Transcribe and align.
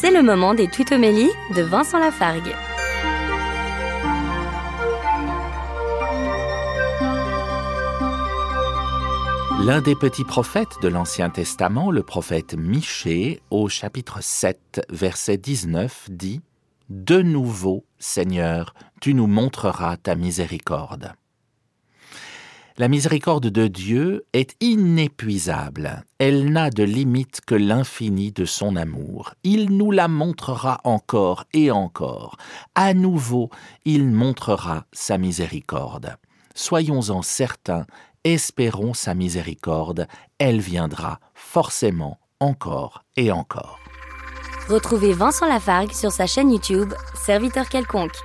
C'est 0.00 0.10
le 0.10 0.22
moment 0.22 0.54
des 0.54 0.66
tutomélies 0.66 1.28
de 1.54 1.60
Vincent 1.60 1.98
Lafargue. 1.98 2.54
L'un 9.62 9.82
des 9.82 9.94
petits 9.94 10.24
prophètes 10.24 10.80
de 10.80 10.88
l'Ancien 10.88 11.28
Testament, 11.28 11.90
le 11.90 12.02
prophète 12.02 12.54
Michée, 12.54 13.42
au 13.50 13.68
chapitre 13.68 14.22
7, 14.22 14.86
verset 14.88 15.36
19, 15.36 16.08
dit 16.08 16.40
De 16.88 17.20
nouveau, 17.20 17.84
Seigneur, 17.98 18.72
tu 19.02 19.12
nous 19.12 19.26
montreras 19.26 19.98
ta 19.98 20.14
miséricorde. 20.14 21.12
La 22.80 22.88
miséricorde 22.88 23.48
de 23.48 23.66
Dieu 23.66 24.24
est 24.32 24.56
inépuisable. 24.62 26.02
Elle 26.18 26.50
n'a 26.50 26.70
de 26.70 26.82
limite 26.82 27.42
que 27.46 27.54
l'infini 27.54 28.32
de 28.32 28.46
son 28.46 28.74
amour. 28.74 29.34
Il 29.44 29.76
nous 29.76 29.90
la 29.90 30.08
montrera 30.08 30.80
encore 30.84 31.44
et 31.52 31.70
encore. 31.70 32.38
À 32.74 32.94
nouveau, 32.94 33.50
il 33.84 34.06
montrera 34.06 34.86
sa 34.94 35.18
miséricorde. 35.18 36.16
Soyons-en 36.54 37.20
certains, 37.20 37.84
espérons 38.24 38.94
sa 38.94 39.12
miséricorde, 39.12 40.08
elle 40.38 40.60
viendra 40.60 41.20
forcément 41.34 42.18
encore 42.40 43.04
et 43.14 43.30
encore. 43.30 43.78
Retrouvez 44.70 45.12
Vincent 45.12 45.46
Lafargue 45.46 45.92
sur 45.92 46.12
sa 46.12 46.26
chaîne 46.26 46.50
YouTube, 46.50 46.94
Serviteur 47.14 47.68
quelconque. 47.68 48.16